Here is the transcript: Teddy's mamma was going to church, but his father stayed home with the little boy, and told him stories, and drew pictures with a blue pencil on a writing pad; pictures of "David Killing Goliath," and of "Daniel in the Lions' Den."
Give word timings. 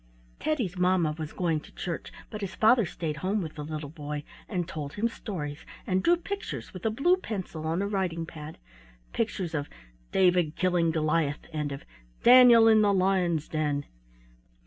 Teddy's 0.39 0.79
mamma 0.79 1.13
was 1.19 1.31
going 1.31 1.59
to 1.59 1.71
church, 1.75 2.11
but 2.31 2.41
his 2.41 2.55
father 2.55 2.87
stayed 2.87 3.17
home 3.17 3.39
with 3.39 3.53
the 3.53 3.63
little 3.63 3.91
boy, 3.91 4.23
and 4.49 4.67
told 4.67 4.93
him 4.93 5.07
stories, 5.07 5.63
and 5.85 6.01
drew 6.01 6.17
pictures 6.17 6.73
with 6.73 6.83
a 6.87 6.89
blue 6.89 7.17
pencil 7.17 7.67
on 7.67 7.83
a 7.83 7.87
writing 7.87 8.25
pad; 8.25 8.57
pictures 9.13 9.53
of 9.53 9.69
"David 10.11 10.55
Killing 10.55 10.89
Goliath," 10.89 11.45
and 11.53 11.71
of 11.71 11.85
"Daniel 12.23 12.67
in 12.67 12.81
the 12.81 12.91
Lions' 12.91 13.47
Den." 13.47 13.85